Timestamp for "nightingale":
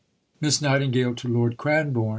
0.63-1.13